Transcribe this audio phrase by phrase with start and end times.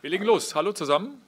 [0.00, 0.54] Wir legen los.
[0.54, 1.20] Hallo zusammen.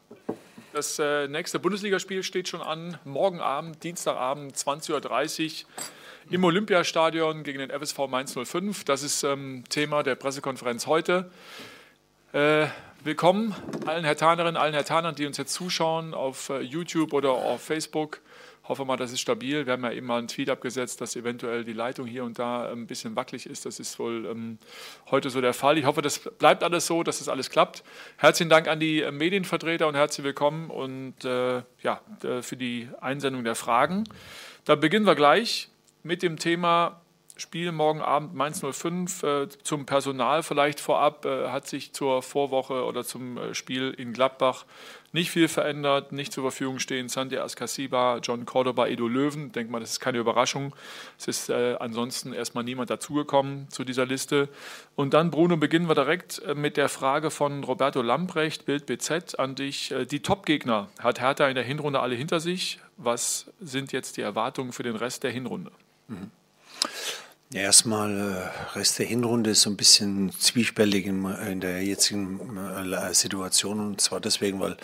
[0.72, 2.98] Das äh, nächste Bundesligaspiel steht schon an.
[3.04, 5.68] Morgen Abend, Dienstagabend, 20.30 Uhr
[6.30, 8.84] im Olympiastadion gegen den FSV Mainz 05.
[8.84, 11.32] Das ist ähm, Thema der Pressekonferenz heute.
[12.32, 12.68] Äh,
[13.02, 13.56] willkommen
[13.86, 18.20] allen Hertanerinnen, allen Hertanern, die uns jetzt zuschauen auf äh, YouTube oder auf Facebook.
[18.70, 19.66] Hoffe mal, das ist stabil.
[19.66, 22.70] Wir haben ja eben mal einen Tweet abgesetzt, dass eventuell die Leitung hier und da
[22.70, 23.66] ähm, ein bisschen wackelig ist.
[23.66, 24.58] Das ist wohl ähm,
[25.10, 25.76] heute so der Fall.
[25.76, 27.82] Ich hoffe, das bleibt alles so, dass das alles klappt.
[28.16, 32.00] Herzlichen Dank an die äh, Medienvertreter und herzlich willkommen und äh, ja,
[32.42, 34.04] für die Einsendung der Fragen.
[34.66, 35.68] Da beginnen wir gleich
[36.04, 36.99] mit dem Thema
[37.40, 42.84] Spiel morgen Abend Mainz 05 äh, zum Personal vielleicht vorab äh, hat sich zur Vorwoche
[42.84, 44.66] oder zum äh, Spiel in Gladbach
[45.12, 49.46] nicht viel verändert, nicht zur Verfügung stehen Santi Ascasiba, John Cordoba, Edo Löwen.
[49.46, 50.74] Ich denke mal, das ist keine Überraschung.
[51.18, 54.48] Es ist äh, ansonsten erstmal niemand dazugekommen zu dieser Liste.
[54.94, 59.38] Und dann, Bruno, beginnen wir direkt äh, mit der Frage von Roberto Lamprecht, Bild BZ,
[59.38, 59.90] an dich.
[59.90, 62.78] Äh, die Top-Gegner hat Hertha in der Hinrunde alle hinter sich.
[62.98, 65.72] Was sind jetzt die Erwartungen für den Rest der Hinrunde?
[66.06, 66.30] Mhm.
[67.52, 72.56] Ja, erstmal, äh, Rest der Hinrunde ist so ein bisschen zwiespältig in, in, der jetzigen
[72.56, 74.76] äh, Situation und zwar deswegen, weil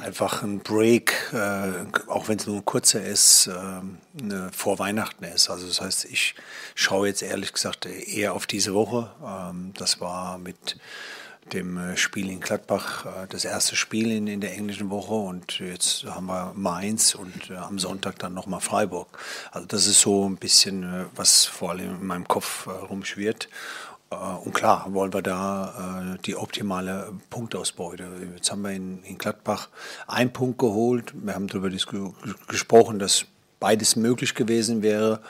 [0.00, 5.50] einfach ein Break, äh, auch wenn es nur ein kurzer ist, äh, vor Weihnachten ist.
[5.50, 6.36] Also das heißt, ich
[6.74, 9.10] schaue jetzt ehrlich gesagt eher auf diese Woche.
[9.22, 10.78] Ähm, das war mit
[11.52, 15.58] dem äh, Spiel in Gladbach, äh, das erste Spiel in, in der englischen Woche und
[15.58, 19.18] jetzt haben wir Mainz und äh, am Sonntag dann nochmal Freiburg.
[19.52, 23.48] Also das ist so ein bisschen, was vor allem in meinem Kopf rumschwirrt.
[24.10, 28.08] Und klar, wollen wir da die optimale Punktausbeute.
[28.34, 29.68] Jetzt haben wir in, in Gladbach
[30.08, 31.12] einen Punkt geholt.
[31.14, 31.70] Wir haben darüber
[32.48, 33.26] gesprochen, dass
[33.60, 35.20] beides möglich gewesen wäre.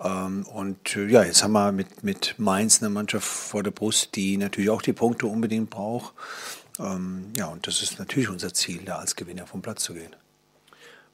[0.00, 4.14] Ähm, und äh, ja, jetzt haben wir mit, mit Mainz eine Mannschaft vor der Brust,
[4.14, 6.14] die natürlich auch die Punkte unbedingt braucht.
[6.78, 10.14] Ähm, ja, und das ist natürlich unser Ziel, da als Gewinner vom Platz zu gehen.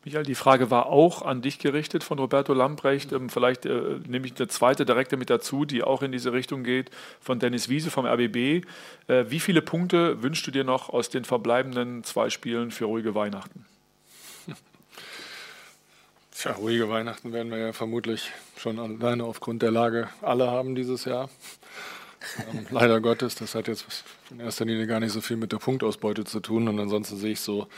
[0.05, 3.11] Michael, die Frage war auch an dich gerichtet von Roberto Lamprecht.
[3.11, 6.63] Ähm, vielleicht äh, nehme ich eine zweite direkte mit dazu, die auch in diese Richtung
[6.63, 6.91] geht,
[7.21, 8.65] von Dennis Wiese vom RBB.
[9.09, 13.17] Äh, wie viele Punkte wünschst du dir noch aus den verbleibenden zwei Spielen für ruhige
[13.17, 13.65] Weihnachten?
[16.39, 21.07] Tja, ruhige Weihnachten werden wir ja vermutlich schon alleine aufgrund der Lage alle haben dieses
[21.07, 21.31] Jahr.
[22.53, 25.57] ähm, leider Gottes, das hat jetzt in erster Linie gar nicht so viel mit der
[25.57, 26.69] Punktausbeute zu tun.
[26.69, 27.69] Und ansonsten sehe ich so,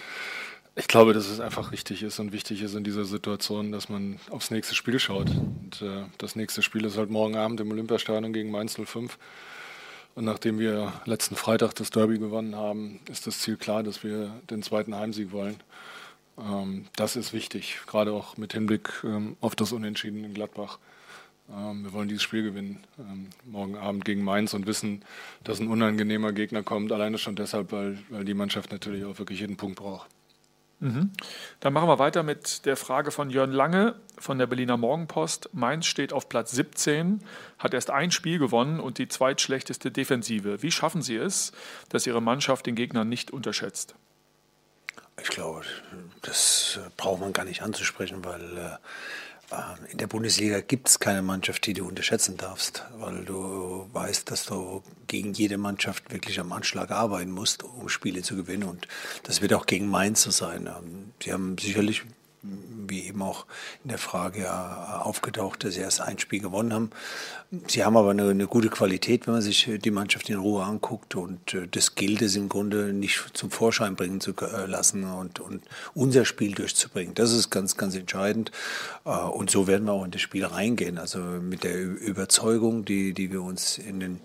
[0.75, 4.19] ich glaube, dass es einfach richtig ist und wichtig ist in dieser Situation, dass man
[4.29, 5.29] aufs nächste Spiel schaut.
[5.31, 9.19] Und äh, das nächste Spiel ist halt morgen Abend im Olympiastadion gegen Mainz 05.
[10.17, 14.33] Und nachdem wir letzten Freitag das Derby gewonnen haben, ist das Ziel klar, dass wir
[14.51, 15.61] den zweiten Heimsieg wollen.
[16.39, 20.79] Ähm, das ist wichtig, gerade auch mit Hinblick ähm, auf das Unentschieden in Gladbach.
[21.51, 22.85] Ähm, wir wollen dieses Spiel gewinnen,
[23.45, 25.05] morgen Abend gegen Mainz und wissen,
[25.45, 29.41] dass ein unangenehmer Gegner kommt, alleine schon deshalb, weil, weil die Mannschaft natürlich auch wirklich
[29.41, 30.09] jeden Punkt braucht.
[30.81, 31.11] Mhm.
[31.61, 35.51] Dann machen wir weiter mit der Frage von Jörn Lange von der Berliner Morgenpost.
[35.53, 37.21] Mainz steht auf Platz 17,
[37.59, 40.63] hat erst ein Spiel gewonnen und die zweitschlechteste Defensive.
[40.63, 41.53] Wie schaffen Sie es,
[41.89, 43.97] dass Ihre Mannschaft den Gegner nicht unterschätzt?
[45.23, 45.63] Ich glaube,
[46.23, 48.77] das äh, braucht man gar nicht anzusprechen, weil äh,
[49.51, 54.31] äh, in der Bundesliga gibt es keine Mannschaft, die du unterschätzen darfst, weil du weißt,
[54.31, 58.69] dass du gegen jede Mannschaft wirklich am Anschlag arbeiten musst, um Spiele zu gewinnen.
[58.69, 58.87] Und
[59.23, 60.67] das wird auch gegen Mainz so sein.
[60.67, 62.03] Ähm, sie haben sicherlich
[62.43, 63.47] wie eben auch
[63.85, 64.53] in der Frage
[65.05, 66.91] aufgetaucht, dass sie erst ein Spiel gewonnen haben.
[67.67, 71.15] Sie haben aber eine, eine, gute Qualität, wenn man sich die Mannschaft in Ruhe anguckt
[71.15, 75.41] und äh, das gilt es im Grunde nicht zum Vorschein bringen zu äh, lassen und,
[75.41, 75.63] und
[75.95, 77.15] unser Spiel durchzubringen.
[77.15, 78.53] Das ist ganz, ganz entscheidend
[79.07, 80.99] äh, und so werden wir auch in das Spiel reingehen.
[80.99, 84.21] Also mit der Überzeugung, die, die wir uns in den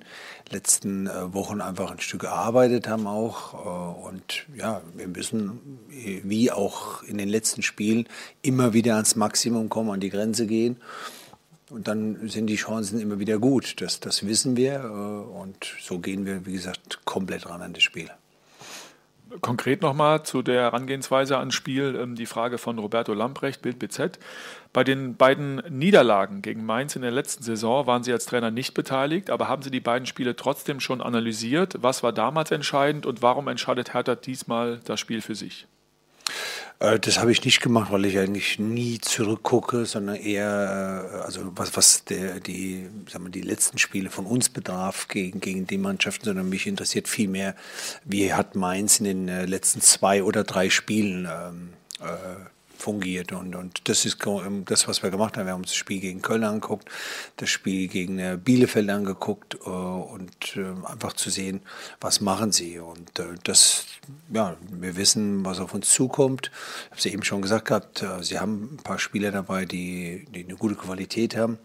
[0.49, 7.17] letzten Wochen einfach ein Stück erarbeitet haben auch und ja, wir müssen wie auch in
[7.17, 8.07] den letzten Spielen
[8.41, 10.77] immer wieder ans Maximum kommen, an die Grenze gehen.
[11.73, 13.81] Und dann sind die Chancen immer wieder gut.
[13.81, 14.75] Das, das wissen wir.
[14.75, 18.11] Äh, und so gehen wir, wie gesagt, komplett ran an das Spiel.
[19.41, 24.19] Konkret nochmal zu der Herangehensweise ans Spiel ähm, die Frage von Roberto Lamprecht, Bild BZ.
[24.73, 28.73] Bei den beiden Niederlagen gegen Mainz in der letzten Saison waren Sie als Trainer nicht
[28.73, 31.77] beteiligt, aber haben Sie die beiden Spiele trotzdem schon analysiert?
[31.81, 35.67] Was war damals entscheidend und warum entscheidet Hertha diesmal das Spiel für sich?
[36.83, 41.51] Äh, das habe ich nicht gemacht, weil ich eigentlich nie zurückgucke, sondern eher, äh, also
[41.55, 45.77] was, was der, die, sagen wir, die letzten Spiele von uns bedarf gegen, gegen die
[45.77, 47.55] Mannschaften, sondern mich interessiert viel mehr,
[48.03, 51.69] wie hat Mainz in den äh, letzten zwei oder drei Spielen ähm,
[52.01, 52.05] äh,
[52.83, 53.31] fungiert.
[53.31, 54.17] Und, und das ist
[54.65, 55.45] das, was wir gemacht haben.
[55.45, 56.89] Wir haben uns das Spiel gegen Köln angeguckt,
[57.37, 61.61] das Spiel gegen äh, Bielefeld angeguckt äh, und äh, einfach zu sehen,
[62.01, 62.79] was machen sie.
[62.79, 63.85] Und äh, das,
[64.33, 66.51] ja, wir wissen, was auf uns zukommt.
[66.53, 70.43] Ich habe es eben schon gesagt gehabt, sie haben ein paar Spieler dabei, die, die
[70.43, 71.57] eine gute Qualität haben.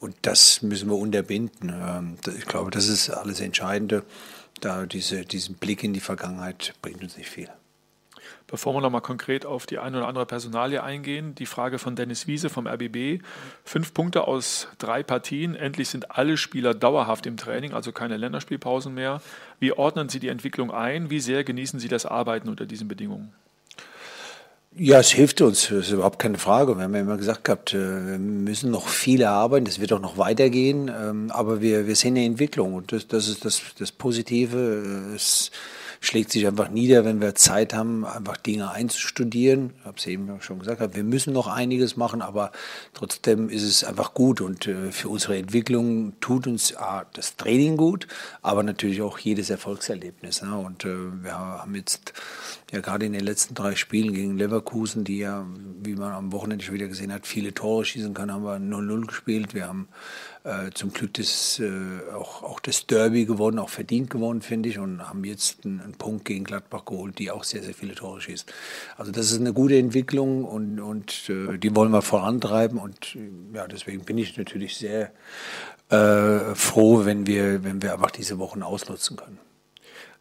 [0.00, 1.68] Und das müssen wir unterbinden.
[1.68, 4.02] Ähm, ich glaube, das ist alles Entscheidende.
[4.60, 7.50] Da diese, diesen Blick in die Vergangenheit bringt uns nicht viel.
[8.46, 12.26] Bevor wir nochmal konkret auf die eine oder andere Personalie eingehen, die Frage von Dennis
[12.26, 13.22] Wiese vom RBB.
[13.64, 15.54] Fünf Punkte aus drei Partien.
[15.54, 19.20] Endlich sind alle Spieler dauerhaft im Training, also keine Länderspielpausen mehr.
[19.60, 21.10] Wie ordnen Sie die Entwicklung ein?
[21.10, 23.32] Wie sehr genießen Sie das Arbeiten unter diesen Bedingungen?
[24.76, 26.76] Ja, es hilft uns, das ist überhaupt keine Frage.
[26.76, 30.00] Wir haben ja immer gesagt gehabt, äh, wir müssen noch viel erarbeiten, das wird auch
[30.00, 33.92] noch weitergehen, ähm, aber wir, wir sehen eine Entwicklung und das, das ist das, das
[33.92, 35.12] Positive.
[35.14, 35.52] Es,
[36.04, 39.72] schlägt sich einfach nieder, wenn wir Zeit haben, einfach Dinge einzustudieren.
[39.78, 42.52] Ich habe es eben schon gesagt, wir müssen noch einiges machen, aber
[42.92, 46.74] trotzdem ist es einfach gut und äh, für unsere Entwicklung tut uns
[47.12, 48.06] das Training gut,
[48.42, 50.42] aber natürlich auch jedes Erfolgserlebnis.
[50.42, 50.56] Ne?
[50.56, 52.12] Und äh, wir haben jetzt
[52.72, 55.46] ja gerade in den letzten drei Spielen gegen Leverkusen, die ja,
[55.82, 59.06] wie man am Wochenende schon wieder gesehen hat, viele Tore schießen kann, haben wir 0-0
[59.06, 59.54] gespielt.
[59.54, 59.88] Wir haben
[60.44, 61.70] äh, zum Glück das, äh,
[62.14, 65.94] auch, auch das Derby gewonnen, auch verdient gewonnen, finde ich, und haben jetzt einen, einen,
[65.94, 68.52] Punkt gegen Gladbach geholt, die auch sehr, sehr viele Tore schießt.
[68.96, 73.56] Also das ist eine gute Entwicklung und, und äh, die wollen wir vorantreiben und äh,
[73.56, 75.12] ja, deswegen bin ich natürlich sehr
[75.90, 79.38] äh, froh, wenn wir, wenn wir einfach diese Wochen ausnutzen können.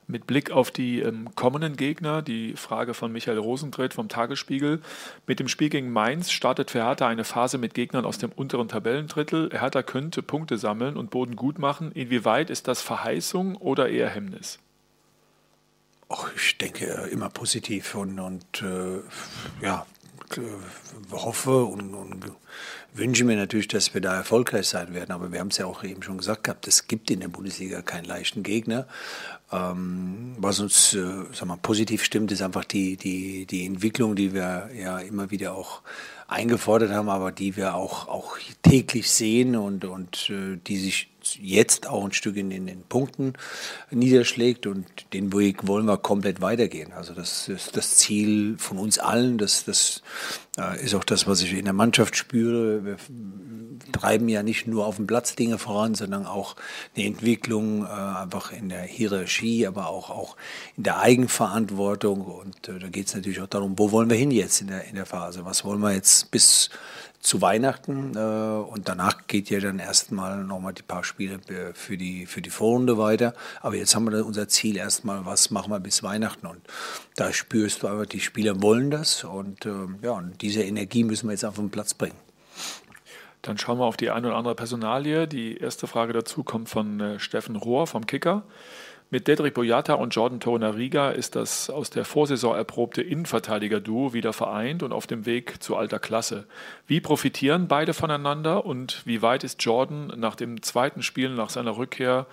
[0.08, 4.82] Mit Blick auf die ähm, kommenden Gegner, die Frage von Michael Rosentritt vom Tagesspiegel.
[5.28, 8.68] Mit dem Spiel gegen Mainz startet für Hertha eine Phase mit Gegnern aus dem unteren
[8.68, 9.50] Tabellendrittel.
[9.52, 11.92] Hertha könnte Punkte sammeln und Boden gut machen.
[11.94, 14.60] Inwieweit ist das Verheißung oder eher Hemmnis?
[16.10, 19.00] Ach, ich denke immer positiv und, und äh,
[19.66, 19.86] ja,
[21.12, 22.32] hoffe und, und,
[22.94, 25.12] wünsche mir natürlich, dass wir da erfolgreich sein werden.
[25.12, 27.82] Aber wir haben es ja auch eben schon gesagt gehabt, es gibt in der Bundesliga
[27.82, 28.88] keinen leichten Gegner.
[29.52, 34.34] Ähm, was uns äh, sag mal, positiv stimmt, ist einfach die, die, die Entwicklung, die
[34.34, 35.82] wir ja immer wieder auch
[36.28, 41.10] eingefordert haben, aber die wir auch, auch täglich sehen und, und äh, die sich
[41.42, 43.34] jetzt auch ein Stück in den, in den Punkten
[43.92, 46.94] niederschlägt und den Weg wollen wir komplett weitergehen.
[46.94, 50.02] Also das ist das Ziel von uns allen, das, das
[50.58, 52.86] äh, ist auch das, was ich in der Mannschaft spüre.
[52.86, 52.98] Wir
[53.92, 56.56] treiben ja nicht nur auf dem Platz Dinge voran, sondern auch
[56.96, 60.36] eine Entwicklung äh, einfach in der Hierarchie, aber auch, auch
[60.78, 62.22] in der Eigenverantwortung.
[62.22, 64.86] Und äh, da geht es natürlich auch darum, wo wollen wir hin jetzt in der,
[64.86, 66.70] in der Phase, was wollen wir jetzt bis
[67.24, 68.16] zu Weihnachten?
[68.16, 71.40] Äh, und danach geht ja dann erstmal nochmal die paar Spiele
[71.74, 73.34] für die, für die Vorrunde weiter.
[73.62, 76.46] Aber jetzt haben wir unser Ziel erstmal, was machen wir bis Weihnachten?
[76.46, 76.62] Und
[77.16, 79.24] da spürst du einfach, die Spieler wollen das.
[79.24, 79.72] Und äh,
[80.02, 82.16] ja, und diese Energie müssen wir jetzt auf den Platz bringen.
[83.44, 85.28] Dann schauen wir auf die eine oder andere Personalie.
[85.28, 88.44] Die erste Frage dazu kommt von äh, Steffen Rohr vom Kicker.
[89.10, 94.82] Mit Dedrick Boyata und Jordan Torunariga ist das aus der Vorsaison erprobte Innenverteidiger-Duo wieder vereint
[94.82, 96.46] und auf dem Weg zu alter Klasse.
[96.88, 101.78] Wie profitieren beide voneinander und wie weit ist Jordan nach dem zweiten Spiel, nach seiner
[101.78, 102.26] Rückkehr,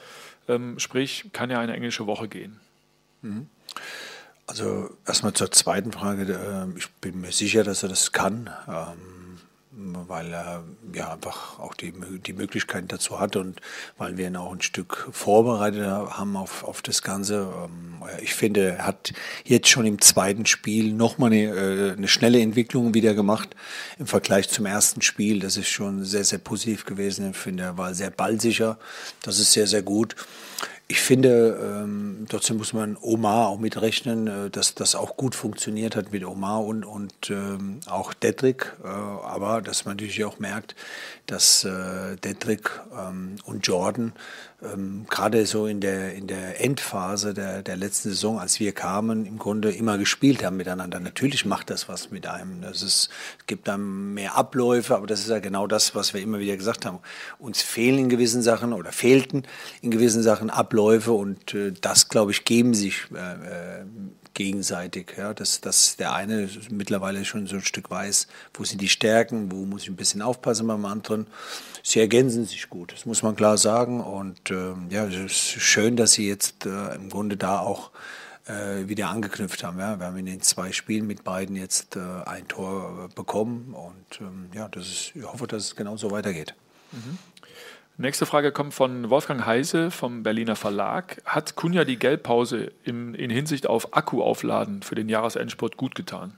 [0.48, 2.60] ähm, sprich, kann er eine englische Woche gehen?
[3.20, 3.48] Mhm.
[4.46, 6.22] Also erstmal zur zweiten Frage.
[6.32, 8.48] Äh, ich bin mir sicher, dass er das kann.
[8.66, 9.19] Ähm,
[10.08, 11.92] weil er ja einfach auch die,
[12.26, 13.60] die Möglichkeit dazu hat und
[13.98, 17.52] weil wir ihn auch ein Stück vorbereitet haben auf, auf das Ganze.
[17.64, 19.12] Ähm, ich finde, er hat
[19.44, 23.50] jetzt schon im zweiten Spiel nochmal eine, äh, eine schnelle Entwicklung wieder gemacht
[23.98, 25.40] im Vergleich zum ersten Spiel.
[25.40, 27.30] Das ist schon sehr, sehr positiv gewesen.
[27.30, 28.78] Ich finde, er war sehr ballsicher.
[29.22, 30.16] Das ist sehr, sehr gut.
[30.90, 35.94] Ich finde, ähm, trotzdem muss man Omar auch mitrechnen, äh, dass das auch gut funktioniert
[35.94, 38.74] hat mit Omar und, und ähm, auch Dedrick.
[38.82, 40.74] Äh, aber dass man natürlich auch merkt,
[41.26, 44.14] dass äh, Dedrick ähm, und Jordan
[44.62, 49.26] ähm, gerade so in der, in der Endphase der, der letzten Saison, als wir kamen,
[49.26, 50.98] im Grunde immer gespielt haben miteinander.
[50.98, 52.64] Natürlich macht das was mit einem.
[52.64, 53.10] Es
[53.46, 56.84] gibt dann mehr Abläufe, aber das ist ja genau das, was wir immer wieder gesagt
[56.84, 56.98] haben.
[57.38, 59.44] Uns fehlen in gewissen Sachen oder fehlten
[59.82, 63.84] in gewissen Sachen Abläufe und äh, das, glaube ich, geben sich äh, äh
[64.34, 65.14] gegenseitig.
[65.18, 69.52] Ja, dass, dass der eine mittlerweile schon so ein Stück weiß, wo sind die Stärken,
[69.52, 71.26] wo muss ich ein bisschen aufpassen beim anderen.
[71.82, 74.00] Sie ergänzen sich gut, das muss man klar sagen.
[74.00, 77.90] Und äh, ja, es ist schön, dass sie jetzt äh, im Grunde da auch
[78.46, 79.78] äh, wieder angeknüpft haben.
[79.78, 79.98] Ja.
[79.98, 83.74] Wir haben in den zwei Spielen mit beiden jetzt ein Tor bekommen.
[83.74, 86.54] Und ähm, ja, das ist, ich hoffe, dass es genauso weitergeht.
[86.92, 87.18] Mhm.
[88.00, 91.20] Nächste Frage kommt von Wolfgang Heise vom Berliner Verlag.
[91.26, 96.32] Hat Kunja die Geldpause im, in Hinsicht auf Akku aufladen für den Jahresendsport gut getan?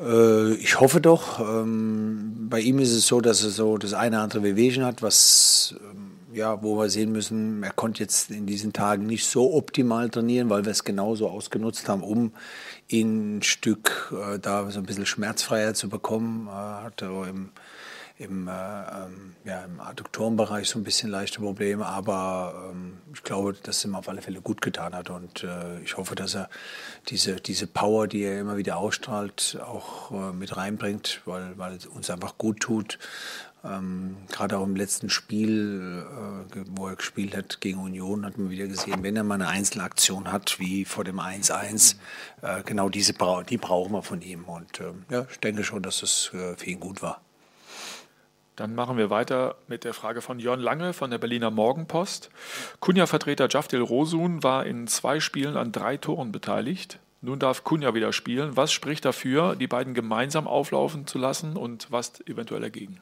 [0.00, 1.40] Äh, ich hoffe doch.
[1.40, 5.02] Ähm, bei ihm ist es so, dass er so das eine oder andere Wehwehchen hat,
[5.02, 9.52] was ähm, ja, wo wir sehen müssen, er konnte jetzt in diesen Tagen nicht so
[9.52, 12.32] optimal trainieren, weil wir es genauso ausgenutzt haben, um
[12.86, 16.48] ihn ein Stück äh, da so ein bisschen schmerzfreier zu bekommen.
[16.48, 16.52] Äh,
[16.84, 17.50] hat er im
[18.18, 23.54] im, äh, ähm, ja, im Adduktorenbereich so ein bisschen leichte Probleme, aber ähm, ich glaube,
[23.54, 26.50] dass es ihm auf alle Fälle gut getan hat und äh, ich hoffe, dass er
[27.08, 31.86] diese, diese Power, die er immer wieder ausstrahlt, auch äh, mit reinbringt, weil, weil es
[31.86, 32.98] uns einfach gut tut.
[33.64, 36.04] Ähm, Gerade auch im letzten Spiel,
[36.54, 39.48] äh, wo er gespielt hat gegen Union, hat man wieder gesehen, wenn er mal eine
[39.48, 41.96] Einzelaktion hat, wie vor dem 1-1,
[42.42, 43.14] äh, genau diese
[43.48, 44.44] die brauchen wir von ihm.
[44.44, 47.20] Und äh, ja, ich denke schon, dass es äh, für ihn gut war.
[48.58, 52.28] Dann machen wir weiter mit der Frage von Jörn Lange von der Berliner Morgenpost.
[52.80, 56.98] Kunja-Vertreter Jafdil Rosun war in zwei Spielen an drei Toren beteiligt.
[57.20, 58.56] Nun darf Kunja wieder spielen.
[58.56, 63.00] Was spricht dafür, die beiden gemeinsam auflaufen zu lassen und was eventuell dagegen?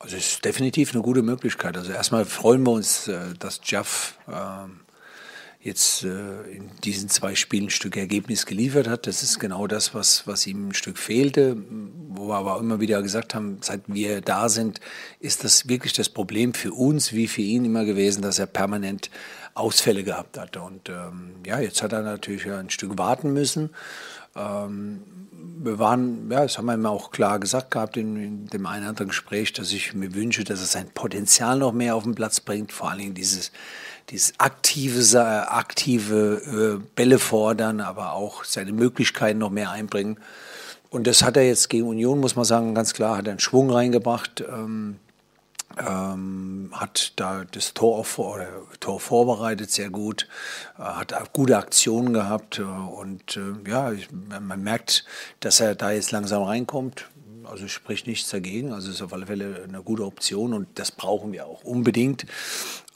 [0.00, 1.76] Also es ist definitiv eine gute Möglichkeit.
[1.76, 4.80] Also erstmal freuen wir uns, äh, dass Jaff ähm,
[5.62, 9.06] jetzt äh, in diesen zwei Spielen ein Stück Ergebnis geliefert hat.
[9.06, 11.56] Das ist genau das, was, was ihm ein Stück fehlte,
[12.08, 14.80] wo wir aber immer wieder gesagt haben, seit wir da sind,
[15.20, 19.08] ist das wirklich das Problem für uns wie für ihn immer gewesen, dass er permanent
[19.54, 20.56] Ausfälle gehabt hat.
[20.56, 23.70] Und ähm, ja, jetzt hat er natürlich ein Stück warten müssen.
[24.36, 25.02] Ähm,
[25.64, 28.82] wir waren, ja, das haben wir immer auch klar gesagt gehabt in, in, dem einen
[28.82, 32.14] oder anderen Gespräch, dass ich mir wünsche, dass er sein Potenzial noch mehr auf den
[32.14, 33.52] Platz bringt, vor allen Dingen dieses
[34.10, 40.18] dieses aktive, aktive äh, Bälle fordern, aber auch seine Möglichkeiten noch mehr einbringen.
[40.90, 43.40] Und das hat er jetzt gegen Union, muss man sagen, ganz klar, hat er einen
[43.40, 44.96] Schwung reingebracht, ähm,
[45.78, 48.48] ähm, hat da das Tor, oder
[48.80, 50.28] Tor vorbereitet sehr gut,
[50.78, 55.04] äh, hat gute Aktionen gehabt äh, und äh, ja, ich, man merkt,
[55.40, 57.08] dass er da jetzt langsam reinkommt.
[57.46, 58.72] Also spricht nichts dagegen.
[58.72, 62.26] Also ist auf alle Fälle eine gute Option und das brauchen wir auch unbedingt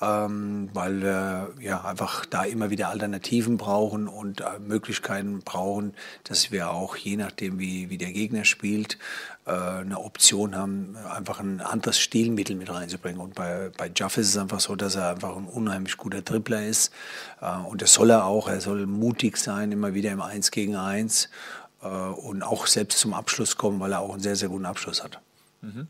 [0.01, 6.51] ähm, weil wir ja einfach da immer wieder Alternativen brauchen und äh, Möglichkeiten brauchen, dass
[6.51, 8.99] wir auch je nachdem, wie, wie der Gegner spielt,
[9.47, 13.21] äh, eine Option haben, einfach ein anderes Stilmittel mit reinzubringen.
[13.21, 16.67] Und bei, bei Jaff ist es einfach so, dass er einfach ein unheimlich guter Dribbler
[16.67, 16.93] ist
[17.41, 18.49] äh, und das soll er auch.
[18.49, 23.15] Er soll mutig sein, immer wieder im Eins gegen Eins äh, und auch selbst zum
[23.15, 25.21] Abschluss kommen, weil er auch einen sehr, sehr guten Abschluss hat.
[25.63, 25.89] Mhm.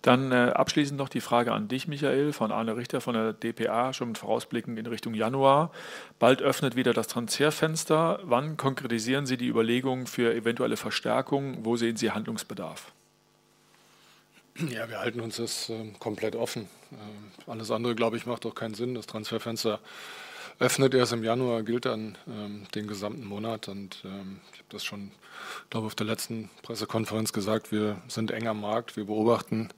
[0.00, 3.92] Dann äh, abschließend noch die Frage an dich, Michael, von Arne Richter von der DPA,
[3.92, 5.70] schon mit Vorausblicken in Richtung Januar.
[6.18, 8.20] Bald öffnet wieder das Transferfenster.
[8.24, 11.64] Wann konkretisieren Sie die Überlegungen für eventuelle Verstärkungen?
[11.64, 12.92] Wo sehen Sie Handlungsbedarf?
[14.68, 16.68] Ja, wir halten uns das äh, komplett offen.
[16.90, 18.94] Äh, alles andere, glaube ich, macht doch keinen Sinn.
[18.94, 19.78] Das Transferfenster
[20.58, 23.68] öffnet erst im Januar, gilt dann ähm, den gesamten Monat.
[23.68, 25.10] Und ähm, ich habe das schon,
[25.70, 29.68] glaube auf der letzten Pressekonferenz gesagt, wir sind eng am Markt, wir beobachten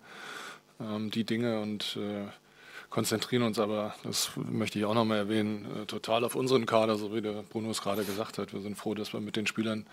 [0.80, 2.26] ähm, die Dinge und äh,
[2.90, 7.12] konzentrieren uns aber, das möchte ich auch nochmal erwähnen, äh, total auf unseren Kader, so
[7.14, 8.52] wie der Bruno es gerade gesagt hat.
[8.52, 9.86] Wir sind froh, dass wir mit den Spielern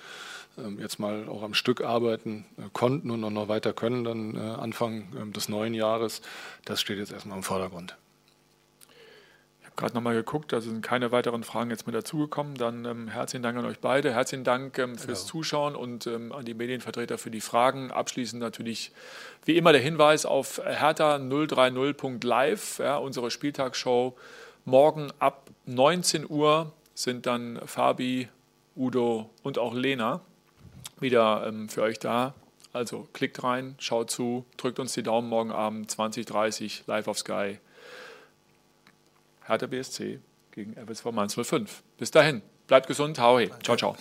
[0.58, 4.40] ähm, jetzt mal auch am Stück arbeiten äh, konnten und noch weiter können, dann äh,
[4.40, 6.22] Anfang ähm, des neuen Jahres.
[6.66, 7.98] Das steht jetzt erstmal im Vordergrund
[9.76, 12.56] gerade nochmal geguckt, da sind keine weiteren Fragen jetzt mehr dazugekommen.
[12.56, 15.32] Dann ähm, herzlichen Dank an euch beide, herzlichen Dank ähm, fürs genau.
[15.32, 17.92] Zuschauen und ähm, an die Medienvertreter für die Fragen.
[17.92, 18.92] Abschließend natürlich
[19.46, 24.16] wie immer der Hinweis auf hertha030.live, ja, unsere Spieltagsshow.
[24.66, 28.28] Morgen ab 19 Uhr sind dann Fabi,
[28.76, 30.22] Udo und auch Lena
[31.00, 32.34] wieder ähm, für euch da.
[32.74, 37.58] Also klickt rein, schaut zu, drückt uns die Daumen morgen Abend 20.30 live auf Sky.
[39.48, 40.20] Hertha BSC
[40.52, 41.84] gegen FSV Mainz 05.
[41.98, 43.50] Bis dahin, bleibt gesund, hau hey.
[43.64, 43.96] Ciao, ciao.